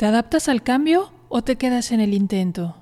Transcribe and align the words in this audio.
¿Te 0.00 0.06
adaptas 0.06 0.48
al 0.48 0.62
cambio 0.62 1.12
o 1.28 1.42
te 1.42 1.56
quedas 1.56 1.92
en 1.92 2.00
el 2.00 2.14
intento? 2.14 2.74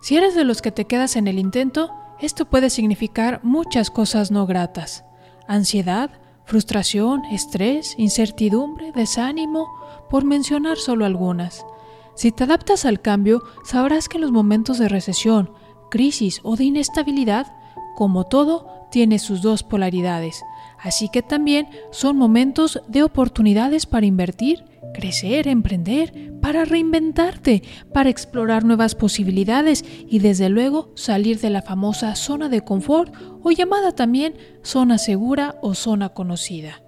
Si 0.00 0.16
eres 0.16 0.34
de 0.34 0.44
los 0.44 0.62
que 0.62 0.72
te 0.72 0.86
quedas 0.86 1.14
en 1.16 1.28
el 1.28 1.38
intento, 1.38 1.90
esto 2.20 2.46
puede 2.46 2.70
significar 2.70 3.40
muchas 3.42 3.90
cosas 3.90 4.30
no 4.30 4.46
gratas. 4.46 5.04
Ansiedad, 5.46 6.08
frustración, 6.46 7.22
estrés, 7.26 7.94
incertidumbre, 7.98 8.92
desánimo, 8.92 9.68
por 10.08 10.24
mencionar 10.24 10.78
solo 10.78 11.04
algunas. 11.04 11.66
Si 12.14 12.32
te 12.32 12.44
adaptas 12.44 12.86
al 12.86 13.02
cambio, 13.02 13.42
sabrás 13.62 14.08
que 14.08 14.16
en 14.16 14.22
los 14.22 14.32
momentos 14.32 14.78
de 14.78 14.88
recesión, 14.88 15.52
crisis 15.90 16.40
o 16.44 16.56
de 16.56 16.64
inestabilidad, 16.64 17.54
como 17.94 18.24
todo, 18.24 18.86
tiene 18.90 19.18
sus 19.18 19.42
dos 19.42 19.64
polaridades. 19.64 20.42
Así 20.78 21.10
que 21.10 21.20
también 21.20 21.68
son 21.90 22.16
momentos 22.16 22.80
de 22.88 23.02
oportunidades 23.02 23.84
para 23.84 24.06
invertir 24.06 24.64
crecer, 24.92 25.48
emprender, 25.48 26.32
para 26.40 26.64
reinventarte, 26.64 27.62
para 27.92 28.10
explorar 28.10 28.64
nuevas 28.64 28.94
posibilidades 28.94 29.84
y 30.08 30.18
desde 30.18 30.48
luego 30.48 30.92
salir 30.94 31.40
de 31.40 31.50
la 31.50 31.62
famosa 31.62 32.14
zona 32.16 32.48
de 32.48 32.60
confort 32.60 33.14
o 33.42 33.50
llamada 33.50 33.92
también 33.92 34.34
zona 34.62 34.98
segura 34.98 35.56
o 35.62 35.74
zona 35.74 36.10
conocida. 36.10 36.82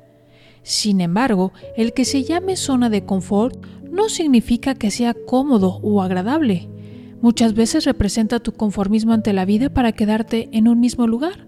Sin 0.62 1.00
embargo, 1.00 1.52
el 1.77 1.92
que 1.92 2.05
se 2.05 2.24
llame 2.24 2.56
zona 2.56 2.91
de 2.91 3.05
confort 3.05 3.64
no 3.91 4.08
significa 4.08 4.74
que 4.74 4.91
sea 4.91 5.14
cómodo 5.14 5.78
o 5.83 6.02
agradable. 6.02 6.69
Muchas 7.22 7.55
veces 7.55 7.84
representa 7.84 8.41
tu 8.41 8.52
conformismo 8.52 9.12
ante 9.12 9.33
la 9.33 9.44
vida 9.44 9.70
para 9.70 9.92
quedarte 9.92 10.48
en 10.52 10.69
un 10.69 10.80
mismo 10.80 11.06
lugar, 11.06 11.47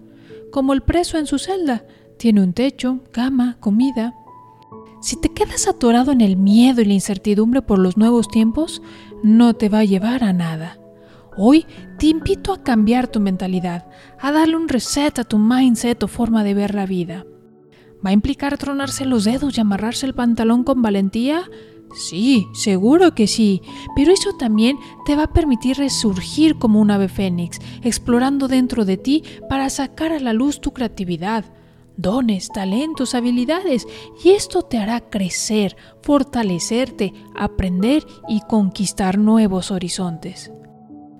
como 0.51 0.73
el 0.73 0.81
preso 0.81 1.17
en 1.17 1.27
su 1.27 1.37
celda. 1.37 1.85
Tiene 2.17 2.41
un 2.41 2.53
techo, 2.53 3.01
cama, 3.11 3.57
comida, 3.59 4.15
si 5.01 5.15
te 5.15 5.29
quedas 5.29 5.67
atorado 5.67 6.11
en 6.11 6.21
el 6.21 6.37
miedo 6.37 6.81
y 6.81 6.85
la 6.85 6.93
incertidumbre 6.93 7.61
por 7.61 7.79
los 7.79 7.97
nuevos 7.97 8.27
tiempos, 8.27 8.81
no 9.23 9.53
te 9.53 9.69
va 9.69 9.79
a 9.79 9.85
llevar 9.85 10.23
a 10.23 10.33
nada. 10.33 10.79
Hoy 11.37 11.65
te 11.97 12.07
invito 12.07 12.51
a 12.51 12.63
cambiar 12.63 13.07
tu 13.07 13.19
mentalidad, 13.19 13.87
a 14.19 14.31
darle 14.31 14.57
un 14.57 14.67
reset 14.67 15.19
a 15.19 15.23
tu 15.23 15.37
mindset 15.37 16.03
o 16.03 16.07
forma 16.07 16.43
de 16.43 16.53
ver 16.53 16.75
la 16.75 16.85
vida. 16.85 17.25
¿Va 18.05 18.11
a 18.11 18.13
implicar 18.13 18.57
tronarse 18.57 19.05
los 19.05 19.23
dedos 19.23 19.57
y 19.57 19.61
amarrarse 19.61 20.05
el 20.05 20.15
pantalón 20.15 20.63
con 20.63 20.81
valentía? 20.81 21.43
Sí, 21.95 22.45
seguro 22.53 23.15
que 23.15 23.27
sí, 23.27 23.61
pero 23.95 24.11
eso 24.11 24.33
también 24.33 24.77
te 25.05 25.15
va 25.15 25.23
a 25.23 25.33
permitir 25.33 25.77
resurgir 25.77 26.57
como 26.57 26.79
un 26.79 26.91
ave 26.91 27.07
fénix, 27.07 27.59
explorando 27.81 28.47
dentro 28.47 28.85
de 28.85 28.97
ti 28.97 29.23
para 29.49 29.69
sacar 29.69 30.11
a 30.11 30.19
la 30.19 30.33
luz 30.33 30.61
tu 30.61 30.71
creatividad, 30.71 31.45
dones, 32.01 32.49
talentos, 32.49 33.13
habilidades, 33.13 33.87
y 34.23 34.29
esto 34.29 34.61
te 34.63 34.77
hará 34.77 35.01
crecer, 35.01 35.75
fortalecerte, 36.01 37.13
aprender 37.35 38.05
y 38.27 38.41
conquistar 38.41 39.17
nuevos 39.17 39.71
horizontes. 39.71 40.51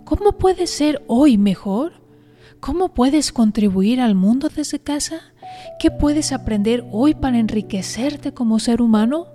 ¿Cómo 0.06 0.38
puedes 0.38 0.70
ser 0.70 1.04
hoy 1.08 1.38
mejor? 1.38 2.02
¿Cómo 2.60 2.94
puedes 2.94 3.32
contribuir 3.32 4.02
al 4.02 4.16
mundo 4.16 4.50
desde 4.50 4.80
casa? 4.80 5.34
¿Qué 5.80 5.92
puedes 5.92 6.32
aprender 6.32 6.86
hoy 6.92 7.14
para 7.14 7.40
enriquecerte 7.40 8.34
como 8.34 8.60
ser 8.60 8.82
humano? 8.82 9.28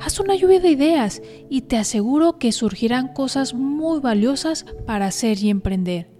Haz 0.00 0.20
una 0.20 0.36
lluvia 0.36 0.60
de 0.60 0.70
ideas 0.70 1.22
y 1.50 1.62
te 1.62 1.76
aseguro 1.76 2.38
que 2.38 2.52
surgirán 2.52 3.08
cosas 3.08 3.52
muy 3.52 3.98
valiosas 4.00 4.64
para 4.86 5.06
hacer 5.06 5.38
y 5.42 5.50
emprender. 5.50 6.10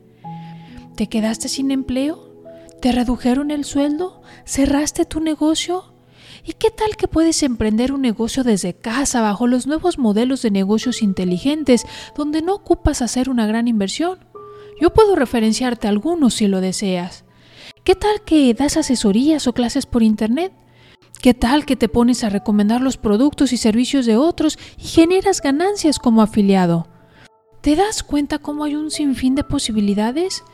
¿Te 0.96 1.08
quedaste 1.08 1.48
sin 1.48 1.70
empleo? 1.70 2.27
¿Te 2.80 2.92
redujeron 2.92 3.50
el 3.50 3.64
sueldo? 3.64 4.22
¿Cerraste 4.44 5.04
tu 5.04 5.18
negocio? 5.20 5.92
¿Y 6.44 6.52
qué 6.52 6.70
tal 6.70 6.96
que 6.96 7.08
puedes 7.08 7.42
emprender 7.42 7.92
un 7.92 8.02
negocio 8.02 8.44
desde 8.44 8.72
casa 8.72 9.20
bajo 9.20 9.48
los 9.48 9.66
nuevos 9.66 9.98
modelos 9.98 10.42
de 10.42 10.52
negocios 10.52 11.02
inteligentes 11.02 11.84
donde 12.16 12.40
no 12.40 12.54
ocupas 12.54 13.02
hacer 13.02 13.28
una 13.30 13.48
gran 13.48 13.66
inversión? 13.66 14.20
Yo 14.80 14.94
puedo 14.94 15.16
referenciarte 15.16 15.88
algunos 15.88 16.34
si 16.34 16.46
lo 16.46 16.60
deseas. 16.60 17.24
¿Qué 17.82 17.96
tal 17.96 18.22
que 18.24 18.54
das 18.54 18.76
asesorías 18.76 19.48
o 19.48 19.52
clases 19.52 19.86
por 19.86 20.04
Internet? 20.04 20.52
¿Qué 21.20 21.34
tal 21.34 21.66
que 21.66 21.74
te 21.74 21.88
pones 21.88 22.22
a 22.22 22.28
recomendar 22.28 22.80
los 22.80 22.96
productos 22.96 23.52
y 23.52 23.56
servicios 23.56 24.06
de 24.06 24.16
otros 24.16 24.56
y 24.78 24.84
generas 24.84 25.42
ganancias 25.42 25.98
como 25.98 26.22
afiliado? 26.22 26.86
¿Te 27.60 27.74
das 27.74 28.04
cuenta 28.04 28.38
cómo 28.38 28.62
hay 28.62 28.76
un 28.76 28.92
sinfín 28.92 29.34
de 29.34 29.42
posibilidades? 29.42 30.44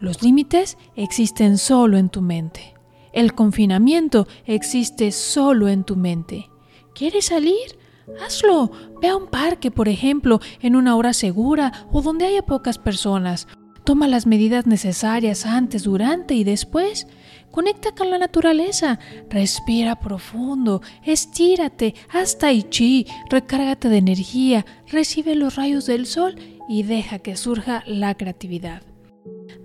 Los 0.00 0.22
límites 0.22 0.78
existen 0.96 1.58
solo 1.58 1.98
en 1.98 2.08
tu 2.08 2.22
mente. 2.22 2.74
El 3.12 3.34
confinamiento 3.34 4.26
existe 4.46 5.12
solo 5.12 5.68
en 5.68 5.84
tu 5.84 5.94
mente. 5.94 6.48
¿Quieres 6.94 7.26
salir? 7.26 7.78
Hazlo. 8.24 8.70
Ve 9.00 9.08
a 9.08 9.16
un 9.16 9.26
parque, 9.26 9.70
por 9.70 9.88
ejemplo, 9.88 10.40
en 10.60 10.74
una 10.74 10.96
hora 10.96 11.12
segura 11.12 11.86
o 11.92 12.00
donde 12.00 12.26
haya 12.26 12.42
pocas 12.42 12.78
personas. 12.78 13.46
Toma 13.84 14.08
las 14.08 14.26
medidas 14.26 14.66
necesarias 14.66 15.44
antes, 15.44 15.82
durante 15.84 16.34
y 16.34 16.44
después. 16.44 17.06
Conecta 17.50 17.92
con 17.92 18.10
la 18.10 18.18
naturaleza. 18.18 18.98
Respira 19.28 20.00
profundo. 20.00 20.80
Estírate. 21.04 21.94
Haz 22.10 22.38
tai 22.38 22.62
chi. 22.62 23.06
Recárgate 23.28 23.88
de 23.88 23.98
energía. 23.98 24.64
Recibe 24.90 25.34
los 25.34 25.56
rayos 25.56 25.86
del 25.86 26.06
sol 26.06 26.36
y 26.68 26.84
deja 26.84 27.18
que 27.18 27.36
surja 27.36 27.82
la 27.86 28.14
creatividad. 28.14 28.82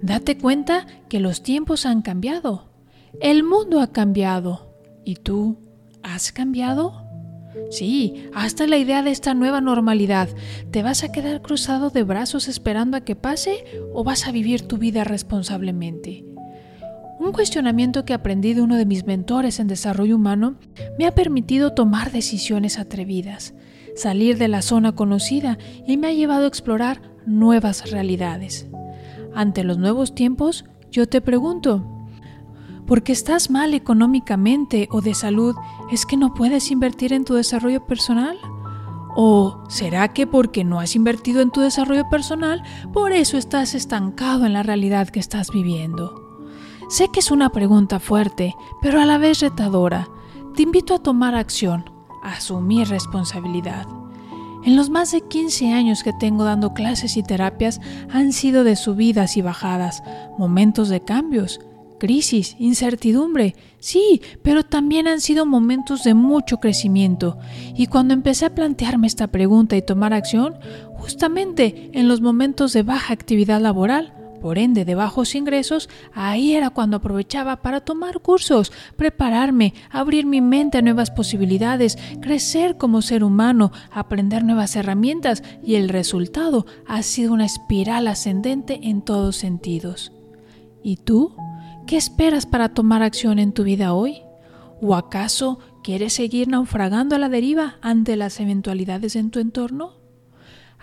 Date 0.05 0.37
cuenta 0.37 0.85
que 1.09 1.19
los 1.19 1.41
tiempos 1.41 1.87
han 1.87 2.03
cambiado. 2.03 2.69
El 3.21 3.43
mundo 3.43 3.81
ha 3.81 3.87
cambiado. 3.87 4.71
¿Y 5.03 5.15
tú 5.15 5.57
has 6.03 6.31
cambiado? 6.31 7.07
Sí, 7.71 8.27
hasta 8.35 8.67
la 8.67 8.77
idea 8.77 9.01
de 9.01 9.09
esta 9.09 9.33
nueva 9.33 9.61
normalidad. 9.61 10.29
¿Te 10.69 10.83
vas 10.83 11.03
a 11.03 11.11
quedar 11.11 11.41
cruzado 11.41 11.89
de 11.89 12.03
brazos 12.03 12.47
esperando 12.47 12.97
a 12.97 13.01
que 13.01 13.15
pase 13.15 13.65
o 13.95 14.03
vas 14.03 14.27
a 14.27 14.31
vivir 14.31 14.67
tu 14.67 14.77
vida 14.77 15.03
responsablemente? 15.05 16.23
Un 17.19 17.31
cuestionamiento 17.31 18.05
que 18.05 18.13
aprendí 18.13 18.53
de 18.53 18.61
uno 18.61 18.75
de 18.75 18.85
mis 18.85 19.07
mentores 19.07 19.59
en 19.59 19.67
desarrollo 19.67 20.17
humano 20.17 20.59
me 20.99 21.07
ha 21.07 21.15
permitido 21.15 21.73
tomar 21.73 22.11
decisiones 22.11 22.77
atrevidas, 22.77 23.55
salir 23.95 24.37
de 24.37 24.49
la 24.49 24.61
zona 24.61 24.91
conocida 24.91 25.57
y 25.87 25.97
me 25.97 26.09
ha 26.09 26.13
llevado 26.13 26.43
a 26.43 26.49
explorar 26.49 27.01
nuevas 27.25 27.89
realidades. 27.89 28.67
Ante 29.35 29.65
los 29.65 29.77
nuevos 29.77 30.15
tiempos, 30.15 30.63
yo 30.91 31.09
te 31.09 31.19
pregunto, 31.19 31.83
¿por 32.87 33.03
qué 33.03 33.11
estás 33.11 33.49
mal 33.49 33.73
económicamente 33.73 34.87
o 34.91 35.01
de 35.01 35.13
salud 35.13 35.55
es 35.91 36.05
que 36.05 36.15
no 36.15 36.33
puedes 36.33 36.71
invertir 36.71 37.11
en 37.11 37.25
tu 37.25 37.33
desarrollo 37.33 37.85
personal? 37.85 38.37
¿O 39.17 39.63
será 39.67 40.07
que 40.13 40.25
porque 40.25 40.63
no 40.63 40.79
has 40.79 40.95
invertido 40.95 41.41
en 41.41 41.51
tu 41.51 41.59
desarrollo 41.59 42.07
personal, 42.09 42.63
por 42.93 43.11
eso 43.11 43.37
estás 43.37 43.75
estancado 43.75 44.45
en 44.45 44.53
la 44.53 44.63
realidad 44.63 45.09
que 45.09 45.19
estás 45.19 45.51
viviendo? 45.51 46.39
Sé 46.87 47.09
que 47.09 47.19
es 47.19 47.29
una 47.29 47.49
pregunta 47.49 47.99
fuerte, 47.99 48.55
pero 48.81 49.01
a 49.01 49.05
la 49.05 49.17
vez 49.17 49.41
retadora. 49.41 50.07
Te 50.55 50.63
invito 50.63 50.93
a 50.93 50.99
tomar 50.99 51.35
acción, 51.35 51.91
a 52.23 52.33
asumir 52.33 52.87
responsabilidad. 52.87 53.85
En 54.65 54.75
los 54.75 54.89
más 54.89 55.11
de 55.11 55.21
15 55.21 55.73
años 55.73 56.01
que 56.01 56.11
tengo 56.11 56.43
dando 56.43 56.73
clases 56.73 57.17
y 57.17 57.23
terapias 57.23 57.79
han 58.09 58.33
sido 58.33 58.63
de 58.63 58.75
subidas 58.75 59.37
y 59.37 59.43
bajadas, 59.43 60.01
momentos 60.39 60.89
de 60.89 61.01
cambios, 61.01 61.59
crisis, 61.99 62.55
incertidumbre, 62.57 63.55
sí, 63.77 64.23
pero 64.41 64.63
también 64.63 65.07
han 65.07 65.21
sido 65.21 65.45
momentos 65.45 66.03
de 66.03 66.15
mucho 66.15 66.57
crecimiento. 66.57 67.37
Y 67.75 67.85
cuando 67.85 68.15
empecé 68.15 68.47
a 68.47 68.55
plantearme 68.55 69.05
esta 69.05 69.27
pregunta 69.27 69.77
y 69.77 69.83
tomar 69.83 70.13
acción, 70.13 70.55
justamente 70.95 71.91
en 71.93 72.07
los 72.07 72.21
momentos 72.21 72.73
de 72.73 72.81
baja 72.81 73.13
actividad 73.13 73.61
laboral, 73.61 74.24
por 74.45 74.59
ende 74.59 74.85
de 74.85 74.93
bajos 74.93 75.33
ingresos, 75.33 75.89
ahí 76.13 76.53
era 76.53 76.69
cuando 76.69 76.97
aprovechaba 76.97 77.63
para 77.63 77.81
tomar 77.81 78.19
cursos, 78.19 78.71
prepararme, 78.95 79.73
abrir 79.89 80.27
mi 80.27 80.39
mente 80.39 80.77
a 80.77 80.83
nuevas 80.83 81.09
posibilidades, 81.09 81.97
crecer 82.21 82.77
como 82.77 83.01
ser 83.01 83.23
humano, 83.23 83.71
aprender 83.89 84.43
nuevas 84.43 84.75
herramientas 84.75 85.41
y 85.63 85.77
el 85.77 85.89
resultado 85.89 86.67
ha 86.85 87.01
sido 87.01 87.33
una 87.33 87.45
espiral 87.45 88.07
ascendente 88.07 88.81
en 88.83 89.01
todos 89.01 89.35
sentidos. 89.35 90.11
¿Y 90.83 90.97
tú? 90.97 91.35
¿Qué 91.87 91.97
esperas 91.97 92.45
para 92.45 92.69
tomar 92.69 93.01
acción 93.01 93.39
en 93.39 93.51
tu 93.51 93.63
vida 93.63 93.95
hoy? 93.95 94.21
¿O 94.79 94.93
acaso 94.93 95.57
quieres 95.83 96.13
seguir 96.13 96.49
naufragando 96.49 97.15
a 97.15 97.17
la 97.17 97.29
deriva 97.29 97.77
ante 97.81 98.15
las 98.15 98.39
eventualidades 98.39 99.15
en 99.15 99.31
tu 99.31 99.39
entorno? 99.39 100.04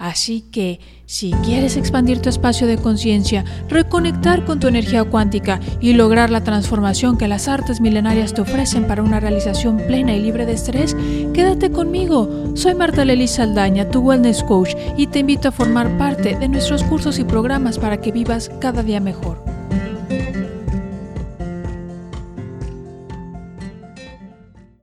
Así 0.03 0.41
que, 0.41 0.81
si 1.07 1.31
quieres 1.45 1.77
expandir 1.77 2.21
tu 2.21 2.29
espacio 2.29 2.67
de 2.67 2.77
conciencia, 2.77 3.45
reconectar 3.69 4.45
con 4.45 4.59
tu 4.59 4.67
energía 4.67 5.05
cuántica 5.05 5.61
y 5.81 5.93
lograr 5.93 6.29
la 6.29 6.43
transformación 6.43 7.17
que 7.17 7.29
las 7.29 7.47
artes 7.47 7.81
milenarias 7.81 8.35
te 8.35 8.41
ofrecen 8.41 8.89
para 8.89 9.05
una 9.05 9.21
realización 9.21 9.77
plena 9.77 10.13
y 10.17 10.21
libre 10.21 10.45
de 10.45 10.55
estrés, 10.55 10.97
quédate 11.33 11.71
conmigo. 11.71 12.51
Soy 12.57 12.75
Marta 12.75 13.05
Lely 13.05 13.29
Saldaña, 13.29 13.91
tu 13.91 14.01
wellness 14.01 14.43
coach, 14.43 14.75
y 14.97 15.07
te 15.07 15.21
invito 15.21 15.47
a 15.47 15.53
formar 15.53 15.97
parte 15.99 16.35
de 16.35 16.49
nuestros 16.49 16.83
cursos 16.83 17.21
y 17.21 17.25
programas 17.25 17.79
para 17.79 18.01
que 18.01 18.11
vivas 18.11 18.51
cada 18.59 18.83
día 18.83 18.99
mejor. 18.99 19.52